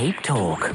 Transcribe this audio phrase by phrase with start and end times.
[0.00, 0.74] Cape Talk.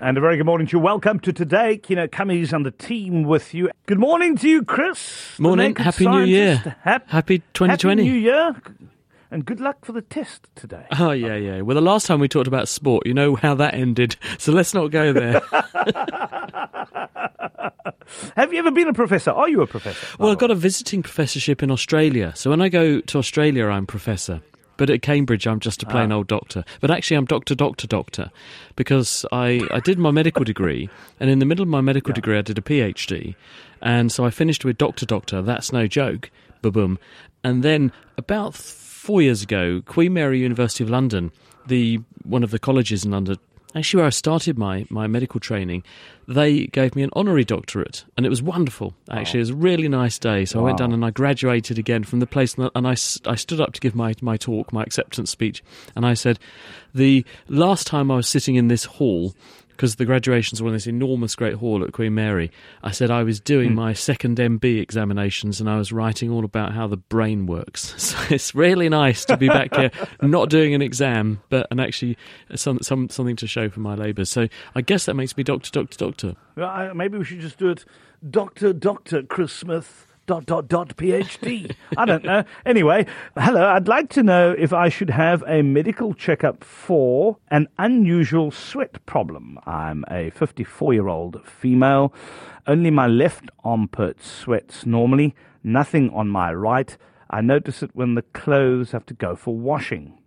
[0.00, 0.78] And a very good morning to you.
[0.78, 1.80] Welcome to today.
[1.82, 3.70] Kieno Kammies and the team with you.
[3.86, 5.36] Good morning to you, Chris.
[5.40, 5.70] Morning.
[5.70, 6.76] naked Happy New Year.
[6.82, 8.04] Hap- Happy 2020.
[8.04, 8.54] Happy New Year.
[9.32, 10.86] And good luck for the test today.
[10.96, 11.62] Oh yeah, yeah.
[11.62, 14.14] Well, the last time we talked about sport, you know how that ended.
[14.38, 15.40] So let's not go there.
[18.36, 19.32] Have you ever been a professor?
[19.32, 20.06] Are you a professor?
[20.20, 22.32] well, I've got a visiting professorship in Australia.
[22.36, 24.40] So when I go to Australia, I'm professor.
[24.76, 25.90] But at Cambridge, I'm just a ah.
[25.90, 26.64] plain old doctor.
[26.80, 28.30] But actually, I'm doctor, doctor, doctor,
[28.74, 30.88] because I, I did my medical degree,
[31.20, 33.34] and in the middle of my medical degree, I did a PhD,
[33.80, 35.42] and so I finished with doctor, doctor.
[35.42, 36.30] That's no joke,
[36.62, 36.98] ba boom.
[37.42, 41.32] And then about four years ago, Queen Mary University of London,
[41.66, 43.38] the one of the colleges in London,
[43.76, 45.84] actually where I started my, my medical training,
[46.26, 48.94] they gave me an honorary doctorate, and it was wonderful.
[49.10, 50.44] Actually, it was a really nice day.
[50.44, 53.60] So I went down and I graduated again from the place, and I I stood
[53.60, 55.62] up to give my, my talk, my acceptance speech,
[55.94, 56.38] and I said,
[56.94, 59.34] the last time I was sitting in this hall.
[59.76, 62.50] Because the graduations were in this enormous great hall at Queen Mary,
[62.82, 63.74] I said I was doing hmm.
[63.74, 67.94] my second MB examinations and I was writing all about how the brain works.
[68.06, 69.90] So it's really nice to be back here,
[70.22, 72.16] not doing an exam, but and actually
[72.50, 74.30] uh, some, some something to show for my labours.
[74.30, 74.46] So
[74.76, 76.36] I guess that makes me doctor, doctor, doctor.
[76.54, 77.84] Well, I- maybe we should just do it
[78.28, 78.72] Dr.
[78.72, 79.22] Dr.
[79.24, 80.06] Chris Smith.
[80.26, 81.72] Dot dot dot PhD.
[81.96, 82.42] I don't know.
[82.64, 83.06] Anyway,
[83.38, 83.64] hello.
[83.68, 89.06] I'd like to know if I should have a medical checkup for an unusual sweat
[89.06, 89.56] problem.
[89.66, 92.12] I'm a 54 year old female.
[92.66, 96.96] Only my left armpit sweats normally, nothing on my right.
[97.30, 100.18] I notice it when the clothes have to go for washing.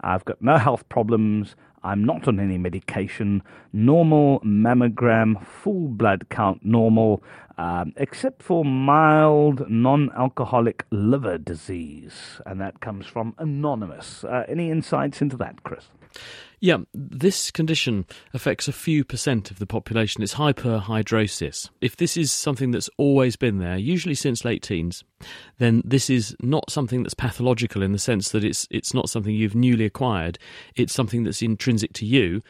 [0.00, 1.54] I've got no health problems.
[1.84, 3.44] I'm not on any medication.
[3.72, 7.22] Normal mammogram, full blood count normal,
[7.58, 12.40] um, except for mild non alcoholic liver disease.
[12.44, 14.24] And that comes from Anonymous.
[14.24, 15.86] Uh, any insights into that, Chris?
[16.58, 20.22] Yeah, this condition affects a few percent of the population.
[20.22, 21.68] It's hyperhidrosis.
[21.82, 25.04] If this is something that's always been there, usually since late teens,
[25.58, 29.34] then this is not something that's pathological in the sense that it's it's not something
[29.34, 30.38] you've newly acquired.
[30.74, 32.42] It's something that's intrinsic to you.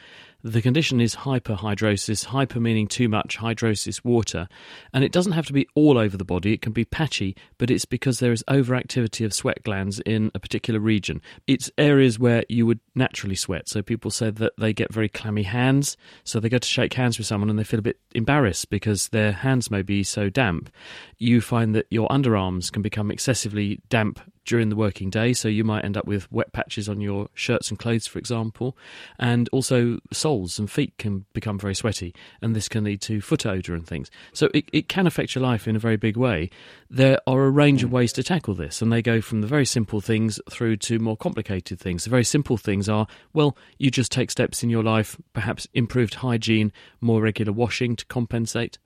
[0.45, 4.49] The condition is hyperhidrosis, hyper meaning too much, hidrosis water,
[4.93, 7.71] and it doesn't have to be all over the body, it can be patchy, but
[7.71, 11.21] it's because there is overactivity of sweat glands in a particular region.
[11.47, 13.69] It's areas where you would naturally sweat.
[13.69, 17.19] So people say that they get very clammy hands, so they go to shake hands
[17.19, 20.71] with someone and they feel a bit embarrassed because their hands may be so damp.
[21.19, 25.65] You find that your underarms can become excessively damp during the working day, so you
[25.65, 28.77] might end up with wet patches on your shirts and clothes, for example,
[29.19, 33.45] and also soles and feet can become very sweaty, and this can lead to foot
[33.45, 34.11] odour and things.
[34.33, 36.51] So it, it can affect your life in a very big way.
[36.89, 37.97] There are a range of hmm.
[37.97, 41.17] ways to tackle this, and they go from the very simple things through to more
[41.17, 42.05] complicated things.
[42.05, 46.15] The very simple things are well, you just take steps in your life, perhaps improved
[46.15, 48.79] hygiene, more regular washing to compensate.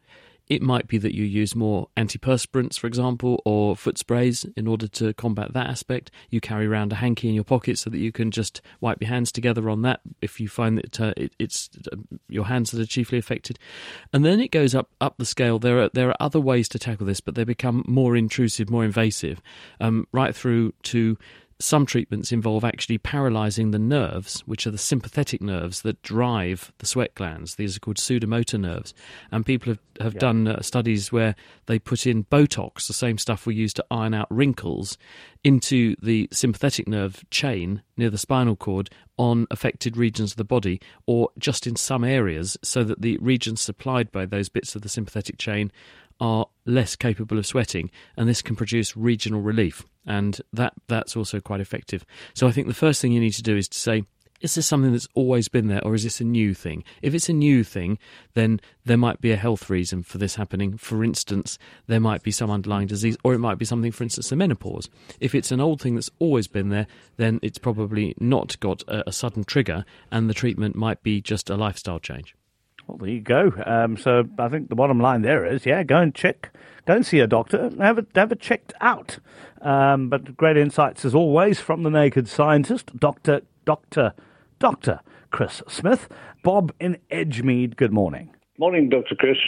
[0.50, 4.88] It might be that you use more antiperspirants, for example, or foot sprays in order
[4.88, 6.10] to combat that aspect.
[6.28, 9.10] You carry around a hanky in your pocket so that you can just wipe your
[9.10, 11.96] hands together on that if you find that uh, it, it's uh,
[12.28, 13.60] your hands that are chiefly affected.
[14.12, 15.60] And then it goes up up the scale.
[15.60, 18.84] There are there are other ways to tackle this, but they become more intrusive, more
[18.84, 19.40] invasive,
[19.80, 21.16] um, right through to
[21.60, 26.86] some treatments involve actually paralyzing the nerves, which are the sympathetic nerves that drive the
[26.86, 27.56] sweat glands.
[27.56, 28.94] These are called sudomotor nerves.
[29.30, 33.46] And people have, have done uh, studies where they put in Botox, the same stuff
[33.46, 34.96] we use to iron out wrinkles,
[35.44, 40.80] into the sympathetic nerve chain near the spinal cord on affected regions of the body
[41.06, 44.88] or just in some areas so that the regions supplied by those bits of the
[44.88, 45.70] sympathetic chain
[46.20, 51.40] are less capable of sweating, and this can produce regional relief, and that that's also
[51.40, 52.04] quite effective.
[52.34, 54.04] So I think the first thing you need to do is to say.
[54.40, 56.82] Is this something that's always been there, or is this a new thing?
[57.02, 57.98] If it's a new thing,
[58.32, 60.78] then there might be a health reason for this happening.
[60.78, 61.58] For instance,
[61.88, 64.88] there might be some underlying disease, or it might be something, for instance, the menopause.
[65.20, 66.86] If it's an old thing that's always been there,
[67.18, 71.50] then it's probably not got a, a sudden trigger, and the treatment might be just
[71.50, 72.34] a lifestyle change.
[72.90, 73.52] Well, there you go.
[73.66, 76.50] Um, so I think the bottom line there is, yeah, go and check,
[76.86, 79.20] go and see a doctor, have it have it checked out.
[79.60, 84.12] Um, but great insights as always from the Naked Scientist, Doctor Doctor
[84.58, 85.00] Doctor
[85.30, 86.08] Chris Smith,
[86.42, 87.76] Bob in Edgemead.
[87.76, 88.34] Good morning.
[88.58, 89.14] Morning, Dr.
[89.14, 89.38] Chris.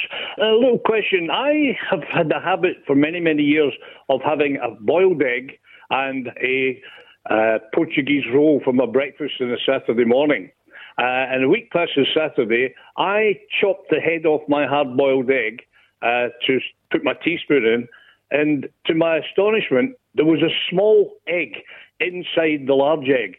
[0.41, 1.29] A little question.
[1.31, 3.73] I have had the habit for many, many years
[4.09, 5.59] of having a boiled egg
[5.91, 6.81] and a
[7.29, 10.53] uh, Portuguese roll for my breakfast on a Saturday morning.
[10.99, 15.63] Uh, and a week past Saturday, I chopped the head off my hard boiled egg
[16.03, 16.59] uh, to
[16.91, 17.89] put my teaspoon in.
[18.31, 21.57] And to my astonishment, there was a small egg
[22.01, 23.37] inside the large egg,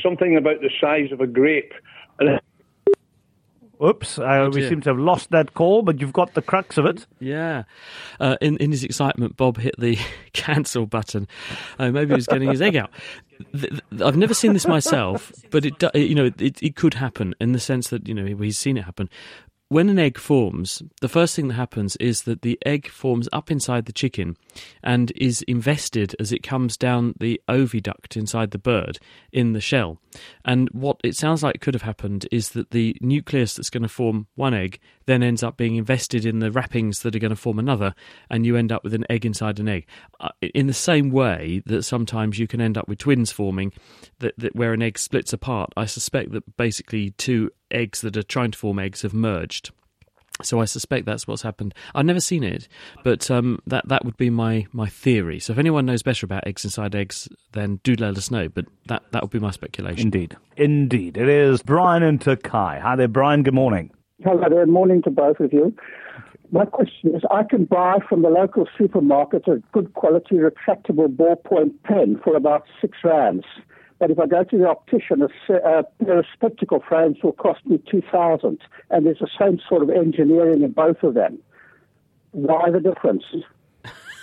[0.00, 1.72] something about the size of a grape.
[2.18, 2.40] And
[3.82, 6.86] Oops, uh, we seem to have lost that call, but you've got the crux of
[6.86, 7.06] it.
[7.20, 7.64] Yeah.
[8.20, 9.98] Uh, in, in his excitement, Bob hit the
[10.32, 11.26] cancel button.
[11.78, 12.90] Uh, maybe he was getting his egg out.
[14.00, 17.58] I've never seen this myself, but it you know it, it could happen in the
[17.58, 19.08] sense that you know he's seen it happen
[19.74, 23.50] when an egg forms, the first thing that happens is that the egg forms up
[23.50, 24.36] inside the chicken
[24.84, 29.00] and is invested as it comes down the oviduct inside the bird
[29.32, 29.98] in the shell.
[30.44, 33.88] And what it sounds like could have happened is that the nucleus that's going to
[33.88, 37.36] form one egg then ends up being invested in the wrappings that are going to
[37.36, 37.94] form another,
[38.30, 39.86] and you end up with an egg inside an egg.
[40.20, 43.72] Uh, in the same way that sometimes you can end up with twins forming,
[44.20, 48.22] that, that where an egg splits apart, I suspect that basically two eggs that are
[48.22, 49.70] trying to form eggs have merged.
[50.42, 51.74] So I suspect that's what's happened.
[51.94, 52.66] I've never seen it,
[53.04, 55.38] but um, that that would be my, my theory.
[55.38, 58.48] So if anyone knows better about eggs inside eggs, then do let us know.
[58.48, 60.06] But that that would be my speculation.
[60.06, 62.80] Indeed, indeed, it is Brian and Tokai.
[62.80, 63.44] Hi there, Brian.
[63.44, 63.92] Good morning.
[64.24, 64.66] Hello there.
[64.66, 65.72] Morning to both of you.
[66.50, 71.72] My question is, I can buy from the local supermarket a good quality retractable ballpoint
[71.84, 73.44] pen for about six rands.
[74.04, 77.64] But if I go to the optician, a, a pair of spectacle frames will cost
[77.64, 78.58] me 2000
[78.90, 81.38] and there's the same sort of engineering in both of them.
[82.32, 83.24] Why the difference?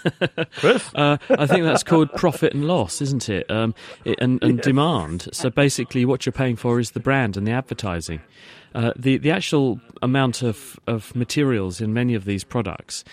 [0.51, 0.94] Chris?
[0.94, 3.50] Uh, I think that's called profit and loss, isn't it?
[3.50, 3.74] Um,
[4.06, 4.66] it and, and yes.
[4.66, 5.30] demand.
[5.33, 8.22] So basically, what you're paying for is the brand and the advertising.
[8.75, 13.04] Uh, the the actual amount of, of materials in many of these products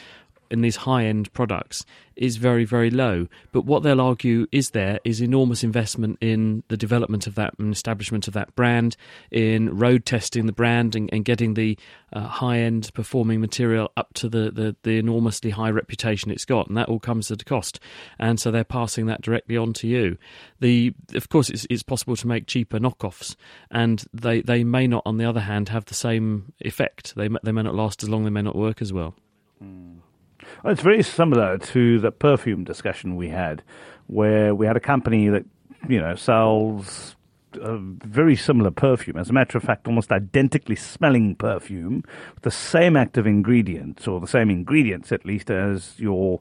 [0.51, 1.85] in these high end products
[2.19, 3.29] is very, very low.
[3.53, 7.73] But what they'll argue is there is enormous investment in the development of that and
[7.73, 8.97] establishment of that brand,
[9.31, 11.79] in road testing the brand and, and getting the
[12.13, 16.69] uh, high end performing material up to the, the, the, enormously high reputation it's got.
[16.69, 17.79] And that all comes at a cost.
[18.19, 20.19] And so they're passing that directly on to you.
[20.61, 23.37] The Of course, it's, it's possible to make cheaper knockoffs,
[23.71, 27.15] and they, they may not, on the other hand, have the same effect.
[27.15, 29.15] They, they may not last as long, they may not work as well.
[29.63, 29.99] Mm.
[30.63, 33.63] Well, it's very similar to the perfume discussion we had,
[34.07, 35.45] where we had a company that
[35.89, 37.17] you know sells
[37.61, 39.17] a very similar perfume.
[39.17, 42.05] As a matter of fact, almost identically smelling perfume
[42.35, 46.39] with the same active ingredients, or the same ingredients at least, as your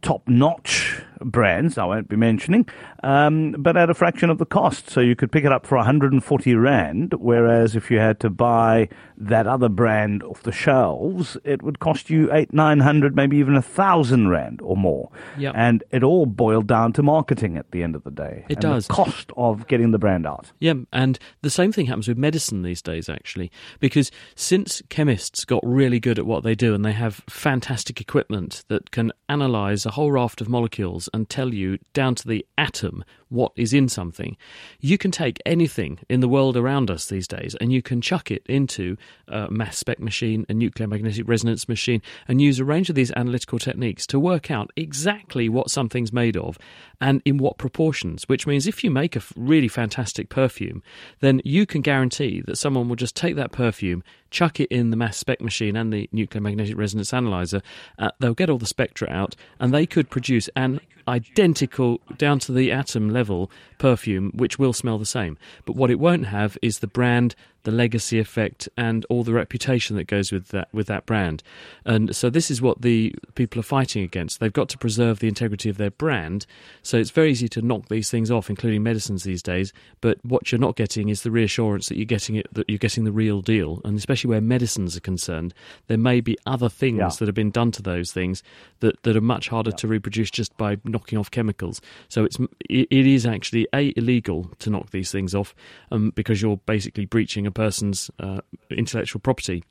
[0.00, 2.68] top notch brands, I won't be mentioning,
[3.02, 4.90] um, but at a fraction of the cost.
[4.90, 8.88] So you could pick it up for 140 Rand, whereas if you had to buy
[9.16, 13.62] that other brand off the shelves, it would cost you eight, 900, maybe even a
[13.62, 15.10] thousand Rand or more.
[15.38, 15.54] Yep.
[15.56, 18.44] And it all boiled down to marketing at the end of the day.
[18.48, 18.86] It does.
[18.86, 20.52] The cost of getting the brand out.
[20.60, 23.50] Yeah, and the same thing happens with medicine these days, actually,
[23.80, 28.64] because since chemists got really good at what they do and they have fantastic equipment
[28.68, 33.04] that can analyze a whole raft of molecules and tell you down to the atom
[33.28, 34.36] what is in something.
[34.80, 38.30] You can take anything in the world around us these days and you can chuck
[38.30, 38.96] it into
[39.26, 43.12] a mass spec machine, a nuclear magnetic resonance machine, and use a range of these
[43.12, 46.58] analytical techniques to work out exactly what something's made of
[47.00, 48.24] and in what proportions.
[48.28, 50.82] Which means if you make a really fantastic perfume,
[51.20, 54.96] then you can guarantee that someone will just take that perfume, chuck it in the
[54.96, 57.62] mass spec machine and the nuclear magnetic resonance analyzer.
[57.98, 62.52] Uh, they'll get all the spectra out, and they could produce an identical, down to
[62.52, 65.38] the atom level perfume, which will smell the same.
[65.64, 69.96] But what it won't have is the brand, the legacy effect, and all the reputation
[69.96, 71.42] that goes with that with that brand.
[71.84, 74.40] And so this is what the people are fighting against.
[74.40, 76.46] They've got to preserve the integrity of their brand.
[76.82, 79.72] So it's very easy to knock these things off, including medicines these days.
[80.00, 83.04] But what you're not getting is the reassurance that you're getting it that you're getting
[83.04, 83.80] the real deal.
[83.84, 85.54] And especially where medicines are concerned,
[85.86, 87.10] there may be other things yeah.
[87.18, 88.42] that have been done to those things
[88.80, 89.76] that, that are much harder yeah.
[89.76, 91.80] to reproduce just by knocking off chemicals.
[92.08, 92.38] So it's
[92.68, 95.54] it, it is actually a illegal to knock these things off
[95.90, 98.40] um, because you're basically breaching a person's uh,
[98.70, 99.64] intellectual property.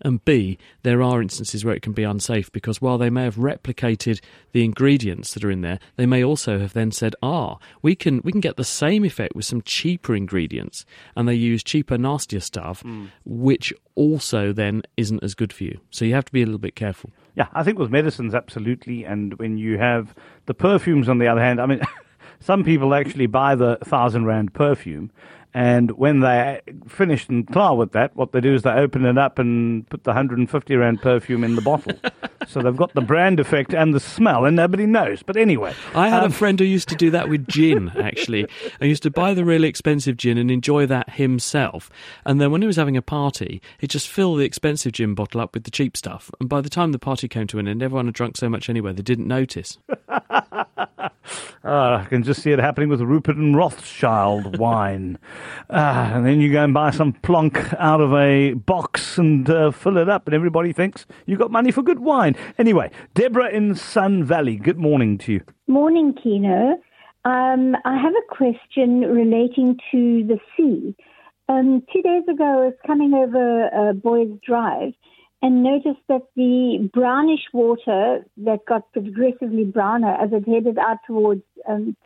[0.00, 3.36] And B, there are instances where it can be unsafe because while they may have
[3.36, 4.20] replicated
[4.52, 8.20] the ingredients that are in there, they may also have then said, "Ah, we can
[8.24, 10.84] we can get the same effect with some cheaper ingredients,"
[11.16, 13.08] and they use cheaper, nastier stuff, mm.
[13.24, 15.80] which also then isn't as good for you.
[15.90, 17.10] So you have to be a little bit careful.
[17.34, 19.04] Yeah, I think with medicines, absolutely.
[19.04, 20.14] And when you have
[20.46, 21.80] the perfumes, on the other hand, I mean,
[22.40, 25.10] some people actually buy the thousand rand perfume
[25.54, 29.18] and when they finished and clear with that, what they do is they open it
[29.18, 31.94] up and put the 150 rand perfume in the bottle.
[32.48, 35.22] so they've got the brand effect and the smell, and nobody knows.
[35.22, 37.90] But anyway, I had um, a friend who used to do that with gin.
[37.96, 38.46] Actually,
[38.80, 41.90] I used to buy the really expensive gin and enjoy that himself.
[42.24, 45.40] And then when he was having a party, he'd just fill the expensive gin bottle
[45.40, 46.30] up with the cheap stuff.
[46.40, 48.68] And by the time the party came to an end, everyone had drunk so much
[48.68, 49.78] anyway they didn't notice.
[49.88, 50.64] Uh,
[51.64, 55.18] I can just see it happening with Rupert and Rothschild wine.
[55.70, 59.70] Uh, and then you go and buy some plonk out of a box and uh,
[59.70, 62.36] fill it up, and everybody thinks you've got money for good wine.
[62.58, 65.40] Anyway, Deborah in Sun Valley, good morning to you.
[65.66, 66.74] Morning, Kieno.
[67.24, 70.94] Um, I have a question relating to the sea.
[71.48, 74.92] Um, two days ago, I was coming over uh, Boyes Drive
[75.42, 81.42] and noticed that the brownish water that got progressively browner as it headed out towards
[81.68, 81.96] um,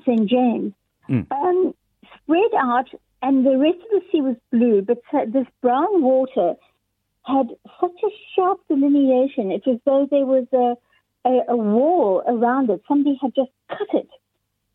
[0.00, 0.28] St.
[0.28, 0.72] James
[1.08, 1.26] mm.
[1.30, 1.74] um,
[2.28, 2.88] spread out,
[3.22, 4.98] and the rest of the sea was blue, but
[5.32, 6.54] this brown water
[7.26, 7.48] had
[7.80, 9.50] such a sharp delineation.
[9.50, 12.82] It was as though there was a, a, a wall around it.
[12.86, 14.08] Somebody had just cut it.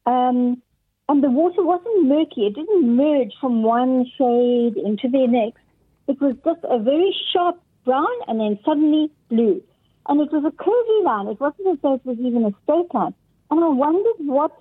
[0.06, 0.62] Um,
[1.10, 2.48] and the water wasn't murky.
[2.48, 5.62] It didn't merge from one shade into the next.
[6.08, 9.62] It was just a very sharp brown and then suddenly blue.
[10.08, 11.28] And it was a curvy line.
[11.28, 13.14] It wasn't as though it was even a straight line.
[13.50, 14.52] And I wondered what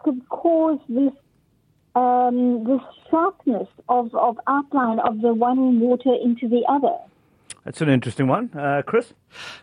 [0.00, 1.12] could cause this
[1.94, 2.80] um, this
[3.10, 6.96] sharpness of, of outline of the one water into the other.
[7.64, 8.50] That's an interesting one.
[8.54, 9.12] Uh, Chris?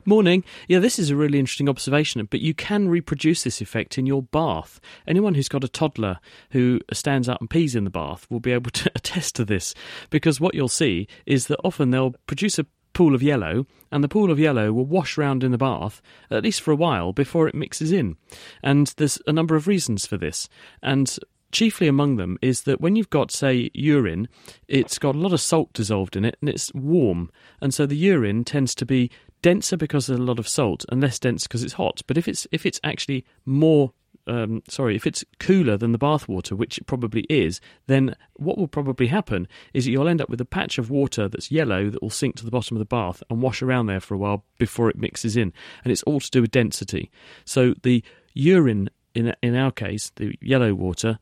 [0.06, 0.44] Morning.
[0.68, 4.22] Yeah, this is a really interesting observation, but you can reproduce this effect in your
[4.22, 4.80] bath.
[5.08, 6.20] Anyone who's got a toddler
[6.52, 9.74] who stands up and pees in the bath will be able to attest to this
[10.12, 14.08] because what you'll see is that often they'll produce a pool of yellow, and the
[14.08, 16.02] pool of yellow will wash round in the bath,
[16.32, 18.18] at least for a while, before it mixes in.
[18.64, 20.48] And there's a number of reasons for this.
[20.82, 21.18] And
[21.56, 24.28] chiefly among them is that when you've got, say, urine,
[24.68, 27.32] it's got a lot of salt dissolved in it and it's warm.
[27.62, 29.10] And so the urine tends to be
[29.42, 32.02] denser because there's a lot of salt and less dense because it's hot.
[32.08, 33.94] But if it's if it's actually more
[34.28, 38.68] um, sorry, if it's cooler than the bathwater, which it probably is, then what will
[38.68, 42.02] probably happen is that you'll end up with a patch of water that's yellow that
[42.02, 44.44] will sink to the bottom of the bath and wash around there for a while
[44.58, 45.54] before it mixes in.
[45.84, 47.12] And it's all to do with density.
[47.46, 51.18] So the urine in in our case, the yellow water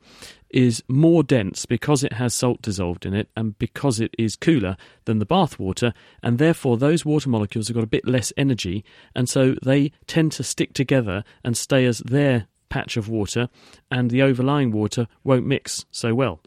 [0.50, 4.78] is more dense because it has salt dissolved in it and because it is cooler
[5.06, 8.84] than the bath water, and therefore those water molecules have got a bit less energy,
[9.16, 13.50] and so they tend to stick together and stay as their patch of water,
[13.90, 16.42] and the overlying water won't mix so well.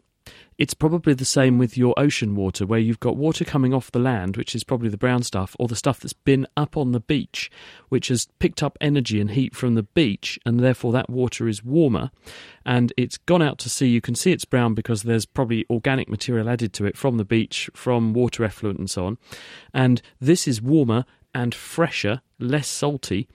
[0.57, 3.99] It's probably the same with your ocean water, where you've got water coming off the
[3.99, 6.99] land, which is probably the brown stuff, or the stuff that's been up on the
[6.99, 7.51] beach,
[7.89, 11.63] which has picked up energy and heat from the beach, and therefore that water is
[11.63, 12.09] warmer.
[12.65, 13.87] And it's gone out to sea.
[13.87, 17.25] You can see it's brown because there's probably organic material added to it from the
[17.25, 19.17] beach, from water effluent, and so on.
[19.73, 21.05] And this is warmer
[21.37, 23.27] and fresher, less salty,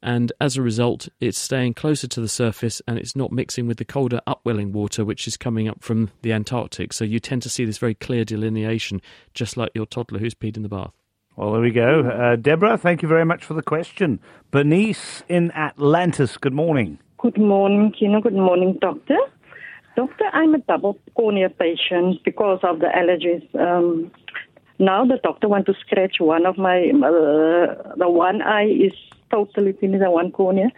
[0.00, 3.78] and as a result, it's staying closer to the surface and it's not mixing with
[3.78, 6.92] the colder upwelling water which is coming up from the Antarctic.
[6.92, 9.02] So you tend to see this very clear delineation,
[9.34, 10.92] just like your toddler who's peed in the bath.
[11.34, 12.02] Well, there we go.
[12.02, 14.20] Uh, Deborah, thank you very much for the question.
[14.52, 17.00] Bernice in Atlantis, good morning.
[17.18, 18.22] Good morning, Kieno.
[18.22, 19.16] Good morning, Doctor.
[19.96, 23.42] Doctor, I'm a double cornea patient because of the allergies.
[23.60, 24.12] Um,
[24.78, 28.92] now the doctor want to scratch one of my, uh, the one eye is
[29.30, 30.70] totally finished, the one cornea.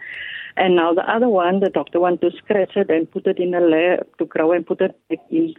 [0.57, 3.53] And now the other one, the doctor want to scratch it and put it in
[3.53, 5.53] a lab to grow and put it back in.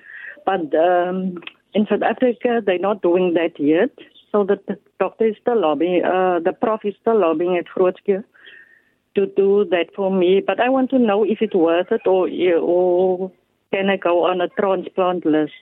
[0.44, 1.38] But um,
[1.72, 3.90] in South Africa, they're not doing that yet.
[4.30, 4.58] So the,
[4.98, 8.24] doctor is still lobbying, uh, the prof is still lobbying at Groote Schuur
[9.14, 10.42] to do that for me.
[10.44, 13.32] But I want to know if it's worth it or, or
[13.72, 15.52] can I go on a transplant list?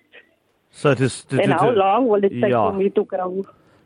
[0.70, 2.70] So it is, and how long will it take yeah.
[2.70, 3.44] for me to grow?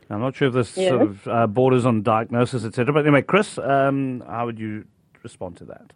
[0.09, 2.93] I'm not sure if this sort of uh, borders on diagnosis, etc.
[2.93, 4.85] But anyway, Chris, um, how would you
[5.23, 5.93] respond to that?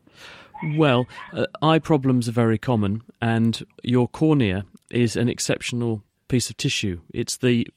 [0.75, 6.58] Well, uh, eye problems are very common, and your cornea is an exceptional piece of
[6.58, 7.01] tissue.
[7.13, 7.67] It's the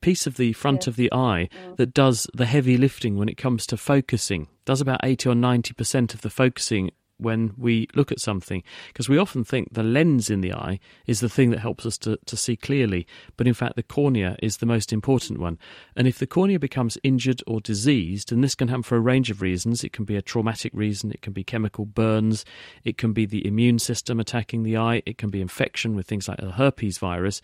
[0.00, 3.66] piece of the front of the eye that does the heavy lifting when it comes
[3.66, 4.48] to focusing.
[4.64, 9.18] Does about 80 or 90% of the focusing when we look at something because we
[9.18, 12.36] often think the lens in the eye is the thing that helps us to, to
[12.36, 13.06] see clearly,
[13.36, 15.58] but in fact, the cornea is the most important one.
[15.94, 19.30] And if the cornea becomes injured or diseased, and this can happen for a range
[19.30, 22.44] of reasons, it can be a traumatic reason, it can be chemical burns,
[22.84, 26.28] it can be the immune system attacking the eye, it can be infection with things
[26.28, 27.40] like the herpes virus.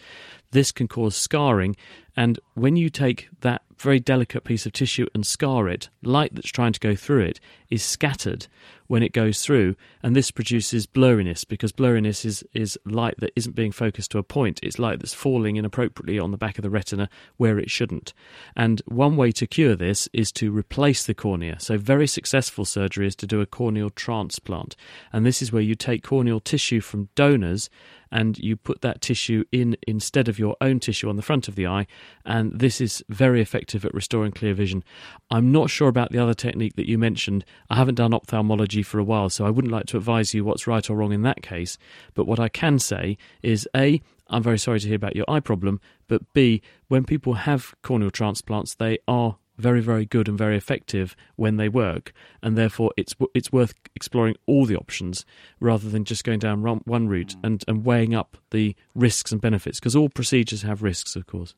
[0.51, 1.77] This can cause scarring,
[2.17, 6.51] and when you take that very delicate piece of tissue and scar it, light that's
[6.51, 8.47] trying to go through it is scattered
[8.93, 13.55] when it goes through, and this produces blurriness because blurriness is, is light that isn't
[13.55, 14.61] being focused to a point.
[14.63, 17.09] It's light that's falling inappropriately on the back of the retina
[17.39, 18.13] where it shouldn't.
[18.55, 21.57] And one way to cure this is to replace the cornea.
[21.59, 24.77] So, very successful surgery is to do a corneal transplant,
[25.11, 27.71] and this is where you take corneal tissue from donors
[28.13, 31.55] and you put that tissue in instead of your own tissue on the front of
[31.55, 31.87] the eye,
[32.27, 34.85] and this is very effective at restoring clear vision.
[35.31, 37.45] I'm not sure about the other technique that you mentioned.
[37.71, 40.67] I haven't done ophthalmology for a while, so I wouldn't like to advise you what's
[40.67, 41.79] right or wrong in that case.
[42.15, 45.41] But what I can say is A, I'm very sorry to hear about your eye
[45.41, 50.57] problem, but B, when people have corneal transplants, they are very, very good and very
[50.57, 52.13] effective when they work,
[52.43, 55.25] and therefore it's it's worth exploring all the options
[55.61, 59.79] rather than just going down one route and, and weighing up the risks and benefits
[59.79, 61.55] because all procedures have risks, of course.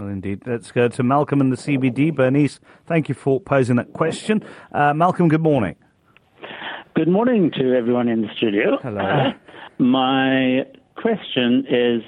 [0.00, 0.44] Well, indeed.
[0.46, 2.14] Let's go to Malcolm in the CBD.
[2.14, 4.42] Bernice, thank you for posing that question.
[4.72, 5.76] Uh, Malcolm, good morning.
[6.94, 8.78] Good morning to everyone in the studio.
[8.82, 8.98] Hello.
[8.98, 9.32] Uh,
[9.78, 10.64] my
[10.96, 12.02] question is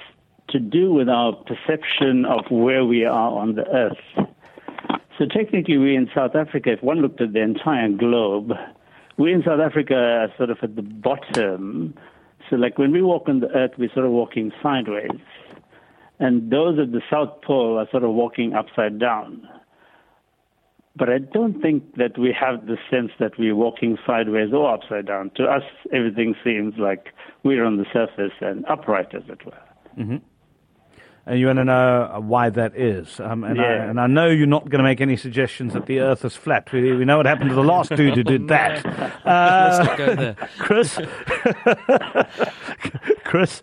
[0.49, 4.27] to do with our perception of where we are on the earth.
[5.19, 8.53] So technically, we in South Africa, if one looked at the entire globe,
[9.19, 11.93] we in South Africa are sort of at the bottom.
[12.49, 15.11] So, like when we walk on the earth, we're sort of walking sideways.
[16.23, 19.43] And those at the South Pole are sort of walking upside down.
[20.95, 25.07] But I don't think that we have the sense that we're walking sideways or upside
[25.07, 25.33] down.
[25.35, 27.09] To us, everything seems like
[27.43, 29.59] we're on the surface and upright, as it were.
[29.99, 30.17] Mm-hmm
[31.25, 33.21] and you want to know uh, why that is.
[33.21, 33.63] Um, and, yeah.
[33.63, 36.35] I, and I know you're not going to make any suggestions that the Earth is
[36.35, 36.73] flat.
[36.73, 38.83] We, we know what happened to the last dude who did that.
[39.23, 40.35] Uh, Let's not go there.
[40.59, 41.01] Chris?
[43.25, 43.63] Chris?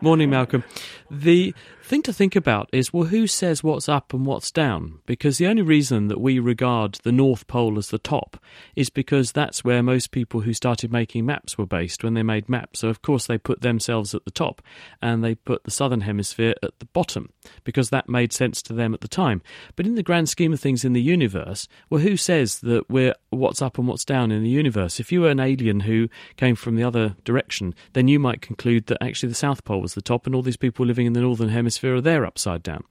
[0.00, 0.64] Morning, Malcolm.
[1.10, 1.54] The
[1.92, 5.00] thing to think about is well, who says what's up and what's down?
[5.04, 8.42] Because the only reason that we regard the North Pole as the top
[8.74, 12.48] is because that's where most people who started making maps were based when they made
[12.48, 12.80] maps.
[12.80, 14.62] So, of course, they put themselves at the top
[15.02, 17.30] and they put the Southern Hemisphere at the bottom
[17.62, 19.42] because that made sense to them at the time.
[19.76, 23.14] But in the grand scheme of things in the universe, well, who says that we're
[23.28, 24.98] what's up and what's down in the universe?
[24.98, 28.86] If you were an alien who came from the other direction, then you might conclude
[28.86, 31.20] that actually the South Pole was the top and all these people living in the
[31.20, 32.84] Northern Hemisphere or they're upside down.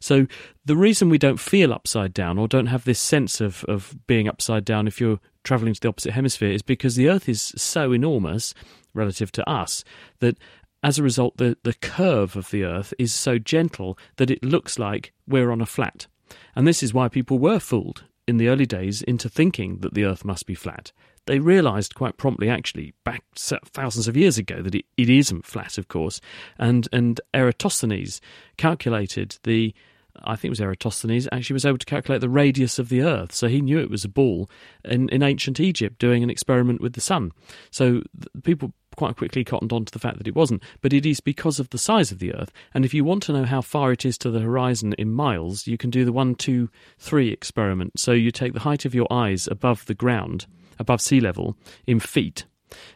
[0.00, 0.26] So
[0.64, 4.28] the reason we don't feel upside down or don't have this sense of, of being
[4.28, 7.92] upside down if you're traveling to the opposite hemisphere is because the Earth is so
[7.92, 8.54] enormous
[8.94, 9.84] relative to us
[10.20, 10.38] that
[10.82, 14.78] as a result, the, the curve of the Earth is so gentle that it looks
[14.78, 16.06] like we're on a flat.
[16.54, 20.04] And this is why people were fooled in the early days into thinking that the
[20.04, 20.92] Earth must be flat
[21.26, 25.78] they realised quite promptly, actually, back thousands of years ago, that it, it isn't flat,
[25.78, 26.20] of course.
[26.58, 28.20] And and Eratosthenes
[28.56, 29.74] calculated the
[30.22, 33.32] I think it was Eratosthenes, actually was able to calculate the radius of the Earth.
[33.32, 34.48] So he knew it was a ball
[34.84, 37.32] in, in ancient Egypt doing an experiment with the sun.
[37.70, 38.02] So
[38.42, 40.62] people quite quickly cottoned on to the fact that it wasn't.
[40.80, 42.52] But it is because of the size of the Earth.
[42.72, 45.66] And if you want to know how far it is to the horizon in miles,
[45.66, 47.98] you can do the one, two, three experiment.
[47.98, 50.46] So you take the height of your eyes above the ground
[50.78, 51.56] above sea level
[51.86, 52.44] in feet.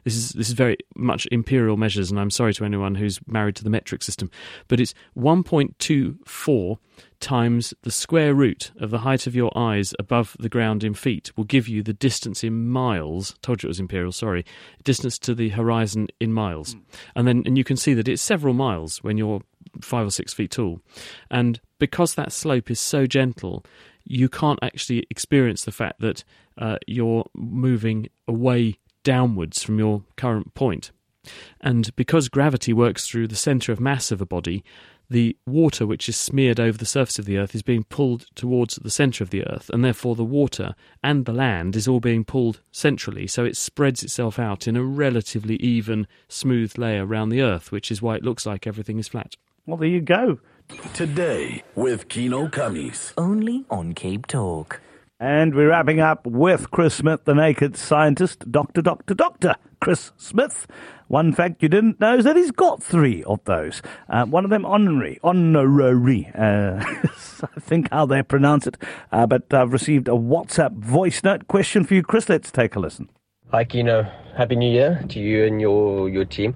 [0.04, 3.56] This is this is very much imperial measures, and I'm sorry to anyone who's married
[3.56, 4.30] to the metric system,
[4.66, 6.78] but it's 1.24
[7.20, 11.36] times the square root of the height of your eyes above the ground in feet
[11.36, 13.34] will give you the distance in miles.
[13.42, 14.12] Told you it was imperial.
[14.12, 14.44] Sorry,
[14.84, 16.80] distance to the horizon in miles, hmm.
[17.16, 19.42] and then and you can see that it's several miles when you're
[19.80, 20.80] five or six feet tall,
[21.30, 23.64] and because that slope is so gentle,
[24.08, 26.24] you can't actually experience the fact that
[26.56, 30.90] uh, you're moving away downwards from your current point.
[31.60, 34.64] And because gravity works through the centre of mass of a body,
[35.10, 38.76] the water which is smeared over the surface of the earth is being pulled towards
[38.76, 42.24] the centre of the earth, and therefore the water and the land is all being
[42.24, 47.42] pulled centrally, so it spreads itself out in a relatively even, smooth layer around the
[47.42, 49.36] earth, which is why it looks like everything is flat.
[49.66, 50.40] Well, there you go.
[50.68, 53.12] Today with Kieno Kammies.
[53.16, 54.80] Only on Cape Talk.
[55.20, 60.66] And we're wrapping up with Chris Smith, the naked scientist, Doctor, Doctor, Doctor Chris Smith.
[61.08, 63.80] One fact you didn't know is that he's got three of those.
[64.08, 66.84] Uh, one of them honorary, honorary, uh,
[67.56, 68.76] I think how they pronounce it.
[69.10, 72.28] Uh, but I've received a WhatsApp voice note question for you, Chris.
[72.28, 73.08] Let's take a listen.
[73.50, 74.12] Hi, Kieno.
[74.36, 76.54] Happy New Year to you and your, your team.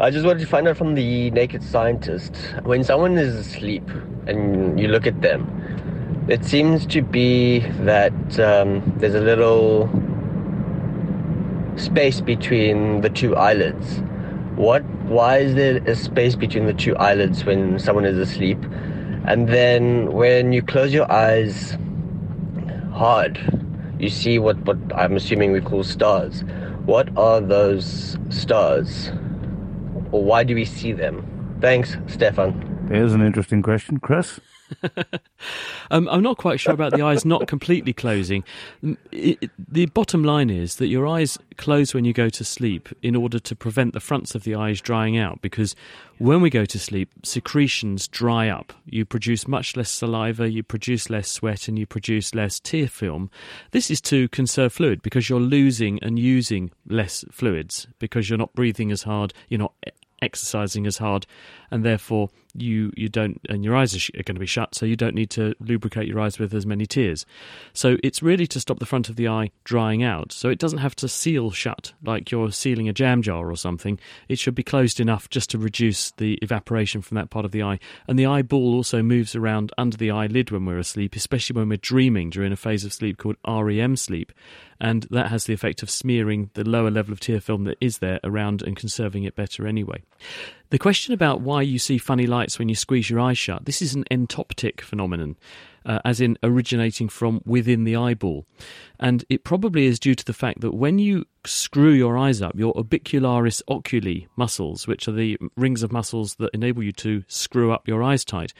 [0.00, 3.82] I just wanted to find out from the naked scientist when someone is asleep
[4.28, 9.90] and you look at them, it seems to be that um, there's a little
[11.74, 13.98] space between the two eyelids.
[14.54, 14.84] What?
[15.08, 18.62] Why is there a space between the two eyelids when someone is asleep?
[19.26, 21.76] And then when you close your eyes
[22.92, 23.36] hard,
[23.98, 26.44] you see what, what I'm assuming we call stars.
[26.84, 29.10] What are those stars?
[30.12, 31.24] Or why do we see them?
[31.60, 32.86] Thanks, Stefan.
[32.88, 34.40] There's an interesting question, Chris.
[35.90, 38.44] um, I'm not quite sure about the eyes not completely closing.
[39.12, 42.88] It, it, the bottom line is that your eyes close when you go to sleep
[43.02, 45.74] in order to prevent the fronts of the eyes drying out because
[46.18, 48.72] when we go to sleep, secretions dry up.
[48.84, 53.30] You produce much less saliva, you produce less sweat, and you produce less tear film.
[53.70, 58.52] This is to conserve fluid because you're losing and using less fluids because you're not
[58.54, 59.74] breathing as hard, you're not
[60.20, 61.26] exercising as hard,
[61.70, 62.30] and therefore
[62.62, 64.96] you you don't and your eyes are, sh- are, going to be shut, so you
[64.96, 67.26] don't need to lubricate your eyes with as many tears.
[67.72, 70.32] So it's really to stop the front of the eye drying out.
[70.32, 73.98] So it doesn't have to seal shut like you're sealing a jam jar or something.
[74.28, 77.62] It should be closed enough just to reduce the evaporation from that part of the
[77.62, 77.78] eye.
[78.06, 81.76] And the eyeball also moves around under the eyelid when we're asleep, especially when we're
[81.76, 84.32] dreaming during a phase of sleep called REM sleep.
[84.80, 87.98] And that has the effect of smearing the lower level of tear film that is
[87.98, 90.02] there around and conserving it better anyway.
[90.70, 93.80] The question about why you see funny lights when you squeeze your eyes shut, this
[93.80, 95.36] is an entoptic phenomenon,
[95.86, 98.44] uh, as in originating from within the eyeball.
[99.00, 102.52] And it probably is due to the fact that when you screw your eyes up,
[102.54, 107.72] your orbicularis oculi muscles, which are the rings of muscles that enable you to screw
[107.72, 108.52] up your eyes tight,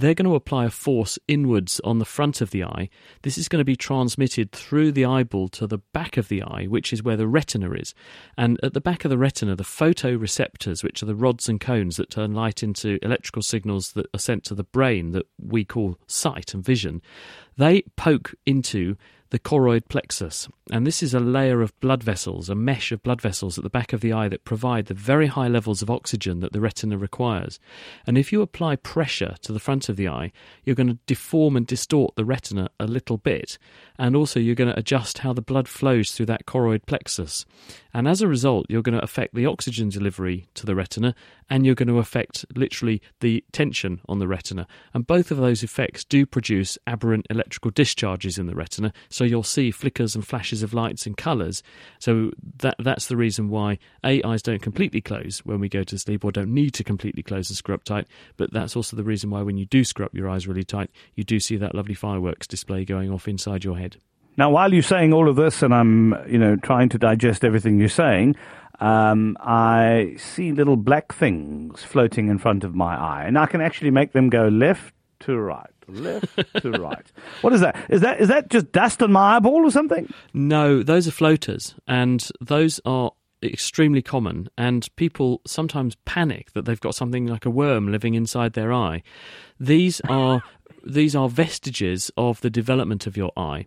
[0.00, 2.88] they're going to apply a force inwards on the front of the eye.
[3.22, 6.64] This is going to be transmitted through the eyeball to the back of the eye,
[6.64, 7.94] which is where the retina is.
[8.36, 11.96] And at the back of the retina, the photoreceptors, which are the rods and cones
[11.96, 15.98] that turn light into electrical signals that are sent to the brain that we call
[16.06, 17.02] sight and vision,
[17.56, 18.96] they poke into
[19.30, 20.48] the choroid plexus.
[20.70, 23.70] And this is a layer of blood vessels, a mesh of blood vessels at the
[23.70, 26.98] back of the eye that provide the very high levels of oxygen that the retina
[26.98, 27.58] requires.
[28.06, 30.32] And if you apply pressure to the front of the eye,
[30.64, 33.58] you're going to deform and distort the retina a little bit.
[33.98, 37.46] And also, you're going to adjust how the blood flows through that choroid plexus.
[37.92, 41.14] And as a result, you're going to affect the oxygen delivery to the retina
[41.48, 44.66] and you're going to affect literally the tension on the retina.
[44.94, 48.92] And both of those effects do produce aberrant electrical discharges in the retina.
[49.08, 51.62] So you'll see flickers and flashes of lights and colours.
[51.98, 55.98] So that that's the reason why A, eyes don't completely close when we go to
[55.98, 58.06] sleep or don't need to completely close and screw up tight.
[58.36, 60.90] But that's also the reason why when you do screw up your eyes really tight,
[61.14, 63.96] you do see that lovely fireworks display going off inside your head.
[64.40, 67.78] Now, while you're saying all of this, and I'm, you know, trying to digest everything
[67.78, 68.36] you're saying,
[68.80, 73.60] um, I see little black things floating in front of my eye, and I can
[73.60, 74.94] actually make them go left
[75.26, 77.12] to right, left to right.
[77.42, 77.76] What is that?
[77.90, 80.10] Is that is that just dust on my eyeball or something?
[80.32, 83.10] No, those are floaters, and those are
[83.42, 84.48] extremely common.
[84.56, 89.02] And people sometimes panic that they've got something like a worm living inside their eye.
[89.58, 90.42] These are
[90.84, 93.66] these are vestiges of the development of your eye,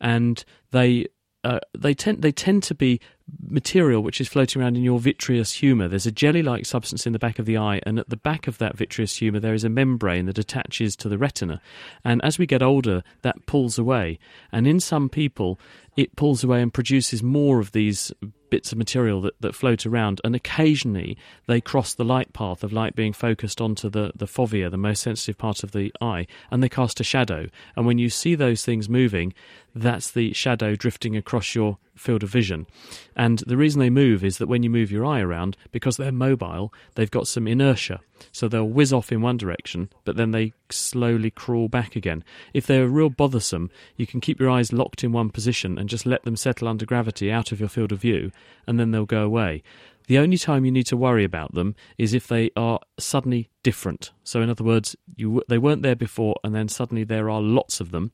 [0.00, 1.06] and they
[1.44, 3.00] uh, they tend they tend to be
[3.48, 5.86] material which is floating around in your vitreous humor.
[5.86, 8.58] There's a jelly-like substance in the back of the eye, and at the back of
[8.58, 11.60] that vitreous humor there is a membrane that attaches to the retina.
[12.04, 14.18] And as we get older, that pulls away.
[14.50, 15.60] And in some people,
[15.96, 18.12] it pulls away and produces more of these
[18.50, 22.72] bits of material that, that float around, and occasionally they cross the light path of
[22.72, 26.62] light being focused onto the, the fovea, the most sensitive part of the eye, and
[26.62, 27.48] they cast a shadow.
[27.76, 29.34] And when you see those things moving,
[29.76, 32.66] that's the shadow drifting across your field of vision.
[33.14, 36.12] And the reason they move is that when you move your eye around, because they're
[36.12, 38.00] mobile, they've got some inertia.
[38.32, 42.24] So they'll whiz off in one direction, but then they slowly crawl back again.
[42.54, 46.06] If they're real bothersome, you can keep your eyes locked in one position and just
[46.06, 48.32] let them settle under gravity out of your field of view,
[48.66, 49.62] and then they'll go away.
[50.06, 54.12] The only time you need to worry about them is if they are suddenly different.
[54.22, 57.80] So, in other words, you, they weren't there before, and then suddenly there are lots
[57.80, 58.12] of them,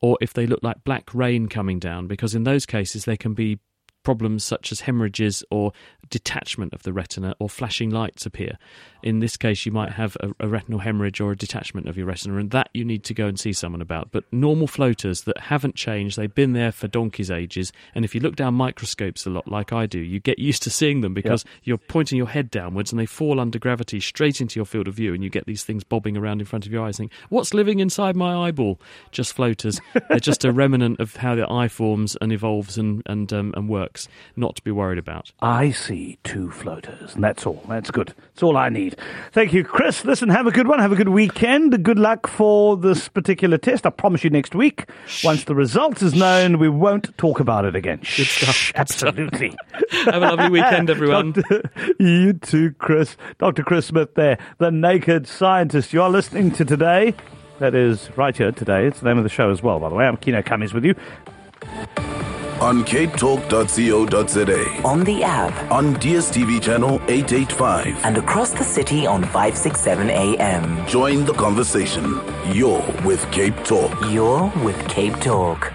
[0.00, 3.34] or if they look like black rain coming down, because in those cases they can
[3.34, 3.58] be
[4.02, 5.72] problems such as hemorrhages or
[6.10, 8.58] detachment of the retina or flashing lights appear.
[9.02, 12.06] In this case, you might have a, a, retinal hemorrhage or a detachment of your
[12.06, 14.12] retina, and that you need to go and see someone about.
[14.12, 18.20] But normal floaters that haven't changed, they've been there for donkey's ages, and if you
[18.20, 21.44] look down microscopes a lot, like I do, you get used to seeing them because
[21.44, 21.52] yep.
[21.64, 24.94] you're pointing your head downwards and they fall under gravity straight into your field of
[24.94, 26.98] view, and you get these things bobbing around in front of your eyes.
[26.98, 28.78] Think, what's living inside my eyeball?
[29.10, 29.80] Just floaters.
[30.08, 33.68] They're just a remnant of how the eye forms and evolves and and um, and
[33.68, 33.91] works.
[33.92, 35.32] Works, not to be worried about.
[35.42, 37.62] I see two floaters, and that's all.
[37.68, 38.14] That's good.
[38.16, 38.96] That's all I need.
[39.32, 40.02] Thank you, Chris.
[40.06, 40.78] Listen, have a good one.
[40.78, 41.84] Have a good weekend.
[41.84, 43.84] Good luck for this particular test.
[43.84, 44.88] I promise you next week,
[45.22, 47.98] once the result is known, we won't talk about it again.
[47.98, 48.54] Good stuff.
[48.54, 49.54] Shh, absolutely.
[49.90, 51.32] Have a lovely weekend, everyone.
[51.32, 53.18] Doctor, you too, Chris.
[53.36, 53.62] Dr.
[53.62, 55.92] Chris Smith there, the naked scientist.
[55.92, 57.14] You are listening to today.
[57.58, 58.86] That is right here today.
[58.86, 60.06] It's the name of the show as well, by the way.
[60.06, 62.21] I'm Kieno Kammies with you.
[62.62, 64.82] On capetalk.co.za.
[64.84, 65.72] On the app.
[65.72, 68.04] On DSTV channel 885.
[68.04, 70.86] And across the city on 567 AM.
[70.86, 72.20] Join the conversation.
[72.52, 73.92] You're with Cape Talk.
[74.12, 75.72] You're with Cape Talk.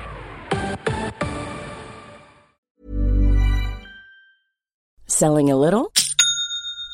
[5.08, 5.91] Selling a little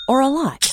[0.08, 0.73] or a lot?